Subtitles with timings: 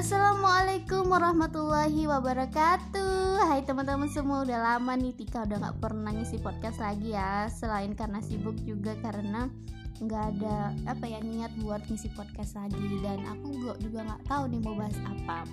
[0.00, 3.44] Assalamualaikum warahmatullahi wabarakatuh.
[3.52, 7.52] Hai teman-teman semua Udah lama nih Tika udah gak pernah ngisi podcast lagi ya.
[7.52, 9.52] Selain karena sibuk juga karena
[10.00, 12.80] nggak ada apa ya niat buat ngisi podcast lagi.
[13.04, 15.44] Dan aku juga nggak tahu nih mau bahas apa.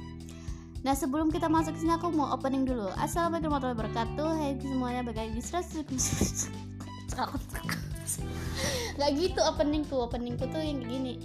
[0.80, 2.88] Nah sebelum kita masuk ke sini aku mau opening dulu.
[2.96, 4.30] Assalamualaikum warahmatullahi wabarakatuh.
[4.32, 5.36] Hai semuanya bagaimana?
[5.36, 5.44] Di
[8.96, 10.08] Gak gitu openingku.
[10.08, 11.20] Openingku tuh yang gini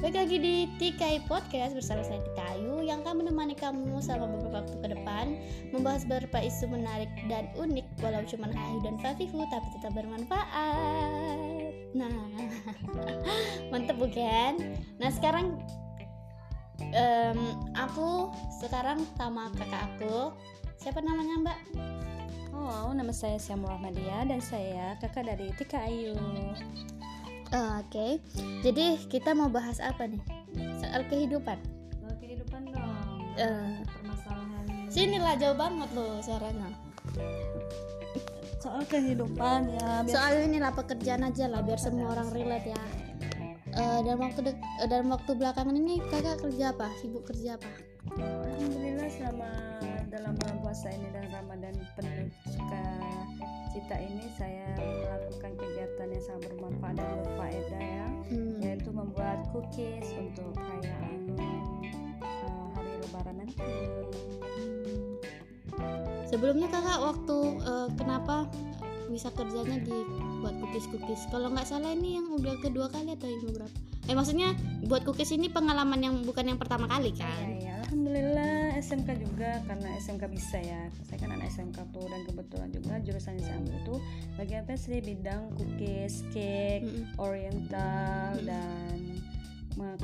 [0.00, 4.64] Baik lagi di Tikai Podcast bersama saya Tika Ayu yang akan menemani kamu selama beberapa
[4.64, 5.36] waktu ke depan
[5.76, 11.36] membahas beberapa isu menarik dan unik walau cuma hayu dan fafifu tapi tetap bermanfaat.
[11.92, 12.16] Nah,
[13.76, 14.72] mantep bukan?
[14.96, 15.60] Nah sekarang
[16.80, 17.40] um,
[17.76, 18.32] aku
[18.64, 20.32] sekarang sama kakak aku
[20.80, 21.58] siapa namanya Mbak?
[22.56, 26.16] Oh, nama saya Syamul Rahmadia dan saya kakak dari Tika Ayu.
[27.50, 28.12] Uh, Oke, okay.
[28.62, 30.22] jadi kita mau bahas apa nih?
[30.78, 31.58] Soal kehidupan.
[31.98, 33.18] Soal kehidupan dong.
[33.34, 34.86] Uh, permasalahan.
[34.86, 36.70] Sinilah jauh banget loh suaranya.
[38.62, 40.06] Soal kehidupan ya.
[40.06, 40.14] Biar...
[40.14, 42.82] Soal inilah pekerjaan aja lah, biar semua orang relate ya.
[43.74, 46.86] Uh, dalam waktu dek, uh, dalam waktu belakangan ini kakak kerja apa?
[47.02, 47.70] Sibuk kerja apa?
[48.14, 49.50] Alhamdulillah selama
[50.06, 52.82] dalam bulan puasa ini dan Ramadan penuh suka
[53.70, 58.06] cita ini saya melakukan kegiatan yang sangat bermanfaat dan berfaedah ya.
[58.30, 58.58] Hmm.
[58.62, 61.34] yaitu membuat cookies untuk perayaan
[62.22, 63.54] uh, hari lebaran nanti.
[66.30, 68.46] Sebelumnya kakak waktu uh, kenapa
[69.10, 69.98] bisa kerjanya di
[70.38, 73.76] buat cookies cookies kalau nggak salah ini yang udah kedua kali atau yang berapa?
[74.06, 74.54] Eh maksudnya
[74.86, 77.46] buat cookies ini pengalaman yang bukan yang pertama kali kan?
[77.58, 77.74] ya, ya.
[77.86, 78.49] alhamdulillah
[78.90, 83.38] SMK juga karena SMK bisa ya saya kan anak SMK tuh dan kebetulan juga jurusan
[83.38, 83.94] yang saya ambil itu
[84.34, 87.22] bagian pastry bidang cookies cake mm -hmm.
[87.22, 88.50] oriental mm -hmm.
[88.50, 88.98] dan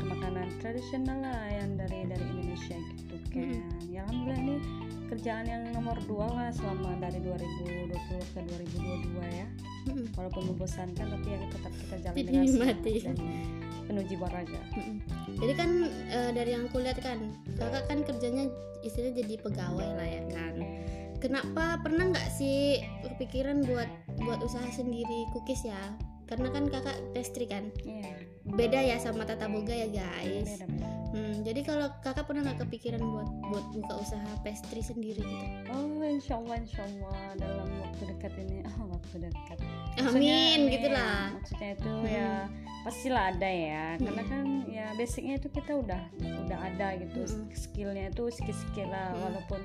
[0.07, 3.91] makanan tradisional lah yang dari dari Indonesia gitu kan mm -hmm.
[3.91, 9.93] ya alhamdulillah nih kerjaan yang nomor dua lah selama dari 2020 ke 2022 ya mm
[9.93, 10.07] -hmm.
[10.19, 13.17] walaupun membosankan tapi yang tetap kita jalan dengan semangat dan
[13.87, 14.61] penuh jiwa raga.
[15.39, 15.71] Jadi kan
[16.11, 17.23] e, dari yang aku lihat kan,
[17.55, 18.51] kakak kan kerjanya
[18.83, 20.55] istilahnya jadi pegawai lah ya kan.
[21.23, 23.89] Kenapa pernah nggak sih kepikiran buat
[24.21, 25.81] buat usaha sendiri cookies ya?
[26.27, 28.19] Karena kan kakak pastry kan, yeah.
[28.43, 30.59] beda ya sama tata boga ya guys.
[30.59, 30.89] Beda, beda.
[31.15, 35.47] Hmm, jadi kalau kakak pernah nggak kepikiran buat buat buka usaha pastry sendiri gitu?
[35.71, 39.59] Oh, insya Allah, insya Allah dalam waktu dekat ini, oh waktu dekat.
[40.03, 41.31] Amin, gitulah.
[41.39, 42.11] Maksudnya itu hmm.
[42.11, 42.31] ya
[42.87, 44.03] pastilah ada ya hmm.
[44.07, 46.03] karena kan ya basicnya itu kita udah
[46.47, 47.51] udah ada gitu hmm.
[47.51, 49.23] skillnya itu skill skill lah hmm.
[49.27, 49.61] walaupun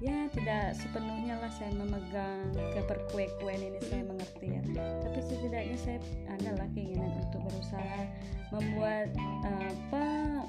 [0.00, 4.62] ya tidak sepenuhnya lah saya memegang ke perkue-kuen ini saya mengerti ya
[5.04, 5.98] tapi setidaknya saya
[6.32, 8.00] adalah keinginan untuk berusaha
[8.48, 9.12] membuat
[9.44, 10.06] uh, apa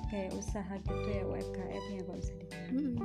[0.08, 2.96] kayak usaha gitu ya UMKM ya kalau bisa dibilang hmm.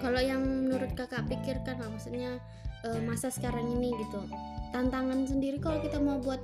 [0.00, 2.40] kalau yang menurut kakak pikirkan maksudnya
[2.88, 4.24] uh, masa sekarang ini gitu
[4.72, 6.40] tantangan sendiri kalau kita mau buat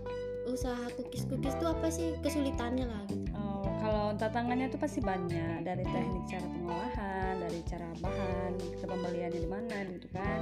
[0.49, 3.29] usaha cookies-cookies itu apa sih kesulitannya lah gitu?
[3.37, 7.08] Oh, kalau tantangannya itu pasti banyak dari teknik cara pengolahan,
[7.39, 10.39] dari cara bahan, kita pembeliannya di mana gitu kan.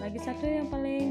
[0.00, 1.08] Lagi satu yang paling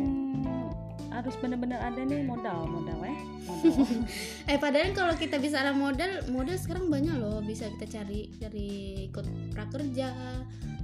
[1.17, 3.17] harus benar-benar ada nih modal modal ya
[3.49, 3.89] modal.
[4.53, 8.69] eh padahal kalau kita bisa ada modal modal sekarang banyak loh bisa kita cari dari
[9.09, 10.13] ikut prakerja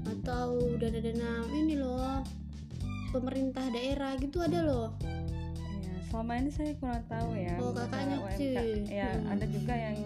[0.04, 2.26] atau dana-dana ini loh
[3.14, 4.98] pemerintah daerah gitu ada loh
[6.10, 8.54] selama ini saya kurang tahu ya oh kakaknya sih
[8.90, 9.34] ya hmm.
[9.34, 9.98] ada juga yang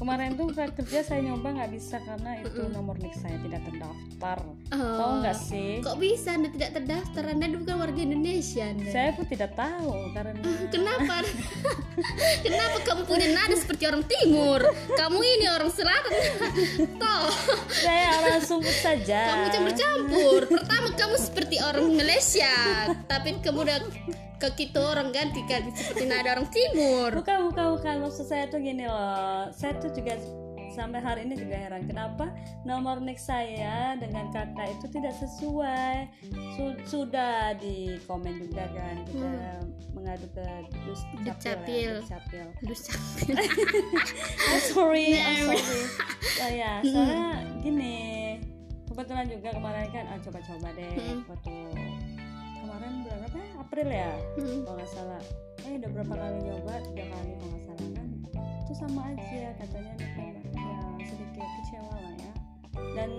[0.00, 4.38] kemarin tuh kerja saya nyoba nggak bisa karena itu nomor nik saya tidak terdaftar.
[4.72, 5.70] Oh, tahu nggak sih?
[5.84, 7.22] Kok bisa anda tidak terdaftar?
[7.28, 8.88] Anda bukan warga Indonesia anda.
[8.88, 10.32] saya pun tidak tahu karena
[10.74, 11.14] kenapa?
[12.44, 14.64] Kenapa kamu punya nada seperti orang timur?
[14.96, 16.12] Kamu ini orang selatan.
[17.02, 17.28] Toh.
[17.68, 19.20] Saya orang sumut saja.
[19.36, 20.40] Kamu campur-campur.
[20.48, 22.48] Pertama kamu seperti orang Malaysia.
[23.04, 23.84] Tapi kemudian
[24.40, 27.12] ke kita orang ganti kan seperti nada orang timur.
[27.12, 29.52] Bukan bukan bukan maksud saya tuh gini loh.
[29.52, 30.14] Saya tuh juga
[30.70, 31.84] sampai hari ini juga heran.
[31.84, 32.30] Kenapa
[32.62, 36.08] nomor nik saya dengan kakak itu tidak sesuai?
[36.86, 39.62] Sudah di komen juga kan kita hmm.
[39.92, 40.46] mengadu ke
[40.86, 42.48] dus capil capil.
[42.64, 43.36] Dus capil.
[44.54, 45.62] Oh, sorry I'm sorry.
[46.40, 47.98] Oh, ya soalnya gini
[48.88, 51.20] kebetulan juga kemarin kan oh, coba-coba deh hmm.
[51.28, 51.54] waktu
[52.64, 53.48] kemarin berapa ya?
[53.60, 54.12] April ya?
[54.38, 54.60] Hmm.
[54.64, 55.22] kalau nggak salah.
[55.68, 56.74] Eh udah berapa kali nyoba?
[56.88, 58.08] Tiga kali kalau nggak salah kan
[58.70, 60.30] itu sama aja katanya nih
[61.02, 62.32] sedikit kecewa lah ya.
[62.94, 63.10] Dan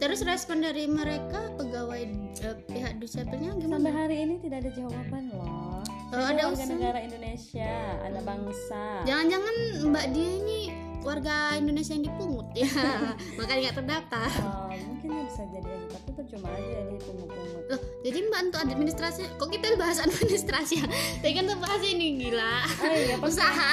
[0.00, 2.00] terus respon dari mereka pegawai
[2.48, 3.76] uh, pihak dusepilnya gimana?
[3.76, 5.84] sampai hari ini tidak ada jawaban loh.
[6.16, 9.04] Oh, ada warga negara Indonesia ada bangsa.
[9.04, 9.54] Jangan-jangan
[9.92, 10.60] mbak dia ini
[11.02, 12.68] warga Indonesia yang dipungut ya.
[13.38, 14.30] Makanya nggak terdaftar.
[14.44, 17.64] Oh, mungkin bisa jadi aja tapi percuma aja di pungut-pungut.
[17.70, 20.86] Loh jadi mbak untuk administrasi kok kita bahas administrasi ya?
[21.20, 22.54] Tapi kan bahas ini gila.
[22.64, 23.70] Oh iya usaha.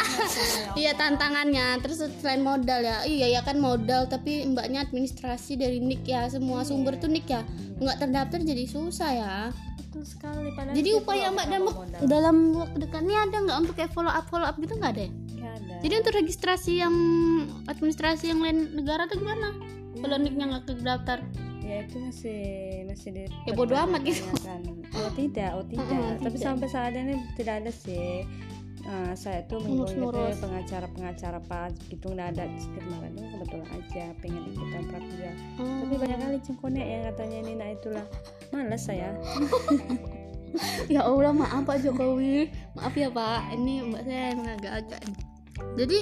[0.76, 1.80] iya tantangannya.
[1.84, 6.64] Terus selain modal ya iya ya kan modal tapi mbaknya administrasi dari nik ya semua
[6.68, 7.42] sumber tuh nik ya.
[7.80, 9.36] Nggak terdaftar jadi susah ya.
[9.80, 11.66] Betul sekali padahal jadi upaya mbak dalam
[12.06, 15.04] dalam waktu dekat ini ada nggak untuk kayak follow up follow up gitu nggak ada
[15.08, 15.12] ya
[15.80, 16.96] jadi untuk registrasi yang
[17.66, 19.54] administrasi yang lain negara tuh gimana?
[19.98, 21.20] Kalau niknya nggak terdaftar
[21.60, 22.42] ya itu masih
[22.88, 24.24] masih di Ya, bodo amat gitu.
[24.24, 24.88] pertanyakan.
[24.96, 25.88] oh tidak oh tidak.
[26.18, 26.46] Tapi tidak.
[26.48, 28.24] sampai saat ini tidak ada sih.
[28.88, 34.84] Nah, saya tuh mengikuti pengacara-pengacara pas gitu nggak ada kemarin itu kebetulan aja pengen ikutan
[34.88, 35.84] prakerja Oh.
[35.84, 38.06] tapi banyak kali cengkonek yang katanya ini nah itulah.
[38.50, 39.12] Malas saya.
[40.88, 42.50] Ya Allah maaf Pak Jokowi.
[42.74, 43.54] Maaf ya Pak.
[43.54, 45.02] Ini mbak saya agak-agak
[45.76, 46.00] jadi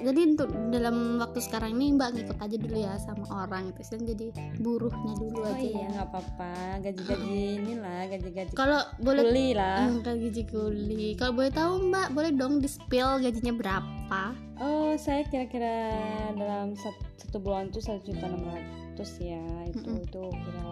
[0.00, 4.00] jadi untuk dalam waktu sekarang ini mbak ngikut aja dulu ya sama orang itu kan
[4.02, 5.60] jadi buruhnya dulu oh aja.
[5.60, 6.52] iya ya nggak apa-apa.
[6.80, 11.06] Gaji-gaji inilah gaji-gaji kalau boleh kuli lah kalau gaji kuli.
[11.14, 14.22] Kalau boleh tahu mbak boleh dong di spill gajinya berapa?
[14.58, 15.92] Oh, saya kira-kira
[16.34, 20.02] dalam sat- satu bulan tuh satu juta enam ratus ya itu Mm-mm.
[20.02, 20.64] itu kira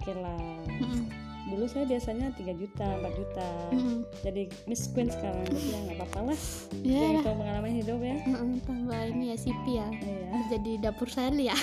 [0.00, 0.36] kira
[0.78, 1.02] Mm-mm,
[1.44, 3.48] dulu saya biasanya 3 juta 4 juta.
[3.76, 3.98] Mm-mm.
[4.24, 5.44] jadi Miss Queen sekarang.
[5.44, 6.38] Jadi ya nggak apa-apa lah.
[6.80, 7.22] Ya jadi lah.
[7.22, 8.16] itu pengalaman hidup ya.
[8.24, 9.88] Mm-mm, tambah ini ya CP ya.
[9.92, 10.28] Iya.
[10.56, 11.58] Jadi dapur seli ya.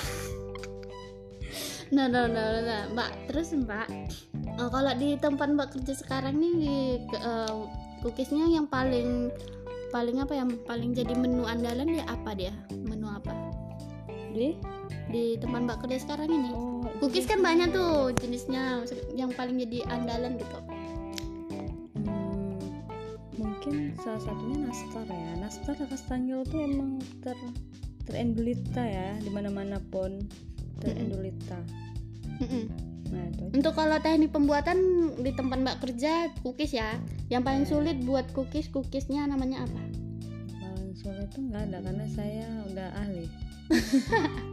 [1.92, 2.84] Nah nah nah nah, nah.
[2.96, 3.84] mbak terus mbak
[4.32, 6.78] eh, kalau di tempat mbak kerja sekarang nih di
[7.20, 7.56] eh,
[8.00, 9.28] cookiesnya yang paling
[9.92, 12.56] paling apa yang paling jadi menu andalan ya apa dia?
[12.72, 13.01] Menu
[14.32, 14.58] di
[15.12, 16.52] di tempat mbak kerja sekarang ini.
[16.56, 18.86] Oh cookies kan banyak tuh jenisnya
[19.18, 20.60] yang paling jadi andalan gitu.
[21.98, 22.62] Hmm,
[23.42, 25.32] mungkin salah satunya nastar ya.
[25.42, 27.34] Nastar khas Tanjung tuh emang ter
[28.06, 30.22] terendulita ya di mana-mana pun
[30.78, 31.58] terendulita.
[33.12, 34.78] Nah itu untuk kalau teknik pembuatan
[35.20, 37.02] di tempat mbak kerja cookies ya.
[37.34, 39.82] Yang paling sulit buat cookies cookiesnya namanya apa?
[40.62, 43.26] Paling sulit itu nggak ada karena saya udah ahli.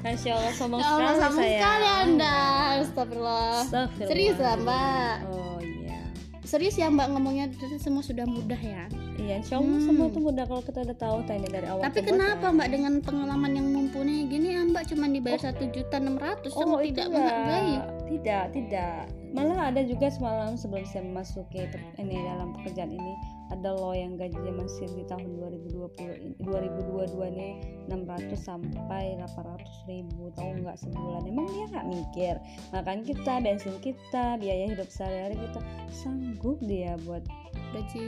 [0.00, 1.52] Masya Allah sombong Ya Allah, sekali sama saya.
[1.54, 2.34] sekali anda
[2.78, 4.08] Astagfirullah Astagfirullah.
[4.08, 6.00] Serius lah mbak Oh iya.
[6.42, 7.44] Serius ya mbak ngomongnya
[7.78, 8.84] semua sudah mudah ya
[9.14, 9.86] Iya, insya Allah Hmm.
[9.86, 11.80] semua itu mudah kalau kita udah tahu teknik dari awal.
[11.80, 16.16] Tapi kenapa mbak dengan pengalaman yang mumpuni gini ya mbak cuma dibayar satu juta enam
[16.16, 17.12] ratus Oh, itu tidak ya.
[17.14, 17.74] menghargai
[18.06, 19.00] Tidak, tidak.
[19.34, 21.66] Malah ada juga semalam sebelum saya memasuki
[21.98, 23.14] ini dalam pekerjaan ini
[23.50, 27.54] ada loh yang gajinya masih di tahun 2020 ini 2022 nih
[27.90, 30.30] 600 sampai 800 ribu.
[30.38, 31.26] Tahu nggak sebulan?
[31.26, 32.34] Emang dia nggak mikir?
[32.70, 35.60] Makan kita bensin kita biaya hidup sehari-hari kita.
[35.90, 37.26] Sanggup dia buat
[37.74, 38.00] gaji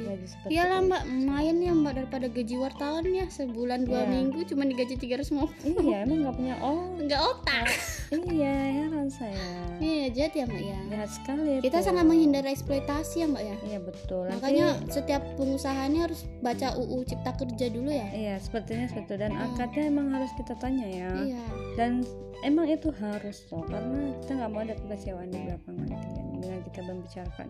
[0.46, 0.86] Iyalah itu.
[0.86, 1.02] mbak.
[1.04, 4.10] Lumayan ya mbak daripada gaji wartawan ya sebulan dua Iya.
[4.12, 5.34] minggu cuma digaji tiga ratus
[5.76, 7.66] iya emang nggak punya oh nggak otak.
[8.08, 9.46] Iya heran saya.
[9.76, 10.78] Iya jahat ya mbak ya?
[10.88, 13.56] Jahat sekali kita sangat menghindari eksploitasi ya mbak ya?
[13.66, 14.22] Iya betul.
[14.24, 18.08] Nanti- makanya setiap pengusaha ini harus baca UU Cipta Kerja dulu ya?
[18.08, 19.50] Iya, sepertinya seperti dan Hmm.
[19.50, 21.10] akadnya emang harus kita tanya ya.
[21.18, 21.42] iya.
[21.74, 22.06] Dan
[22.42, 26.60] emang itu harus loh, karena kita nggak mau ada kekecewaan di belakang nanti kan dengan
[26.66, 27.46] kita membicarakan,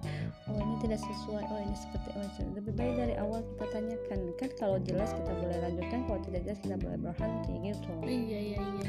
[0.50, 4.18] oh ini tidak sesuai, oh ini seperti oh ini lebih baik dari awal kita tanyakan
[4.36, 7.90] kan kalau jelas kita boleh lanjutkan, kalau tidak jelas kita boleh berhenti gitu.
[8.06, 8.88] iya iya iya.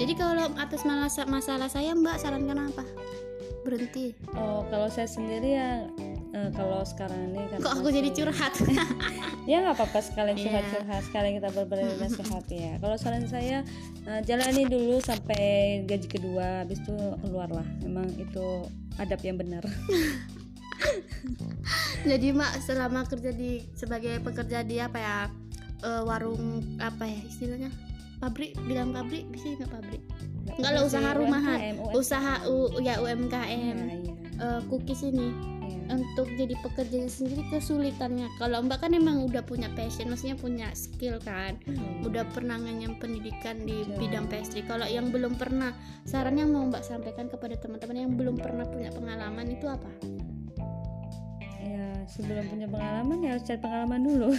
[0.00, 2.84] Jadi kalau atas masalah masalah saya mbak sarankan apa?
[3.66, 4.16] Berhenti.
[4.32, 5.84] Oh kalau saya sendiri ya
[6.30, 8.54] eh, kalau sekarang ini kan kok aku masih- jadi curhat?
[9.48, 10.44] Ya nggak apa-apa sekalian Iya.
[10.46, 12.72] curhat-curhat sekalian kita berbagi nasihat ya.
[12.76, 13.64] Kalau saran saya
[14.04, 15.42] eh, jalani dulu sampai
[15.84, 17.66] gaji kedua habis itu keluarlah.
[17.80, 18.46] Memang itu
[18.96, 19.64] adab yang benar.
[22.02, 25.16] Jadi mbak selama kerja di sebagai pekerja di apa ya
[25.82, 27.70] eh, warung apa ya istilahnya?
[28.20, 30.02] Pabrik bilang pabrik bisa nggak pabrik?
[30.50, 31.58] Nggak lah, usaha sih, rumahan.
[31.58, 35.32] UMKM, usaha U, ya UMKM iya, eh, cookies ini.
[35.90, 38.30] Untuk jadi pekerja sendiri kesulitannya.
[38.38, 41.58] Kalau mbak kan emang udah punya passion maksudnya punya skill kan.
[41.66, 42.06] Hmm.
[42.06, 43.98] udah pernah ngenyam pendidikan di Betul.
[44.06, 45.74] bidang pastry kalau yang belum pernah
[46.08, 49.90] saran yang mau mbak sampaikan kepada teman-teman yang belum pernah punya pengalaman itu apa?
[51.60, 54.28] Ya sebelum punya pengalaman ya harus cari pengalaman dulu.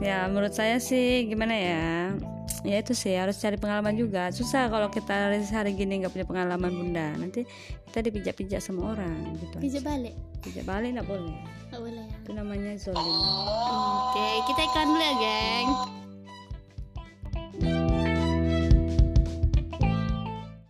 [0.00, 2.16] Ya menurut saya sih gimana ya
[2.62, 4.30] ya itu sih harus cari pengalaman juga.
[4.30, 7.14] Susah kalau kita hari gini nggak punya pengalaman bunda.
[7.18, 7.46] Nanti
[7.90, 9.62] kita dipijak-pijak sama orang gitu aja.
[9.62, 10.14] pijak balik?
[10.42, 11.38] Pijak balik nggak boleh.
[11.70, 12.16] Nggak boleh ya?
[12.22, 13.16] Itu namanya zolim.
[13.70, 16.01] Oke kita iklan dulu ya geng